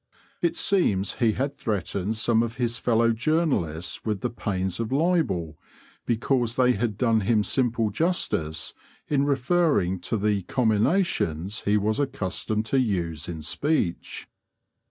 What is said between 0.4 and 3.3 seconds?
It seems he had threatened some of his fellow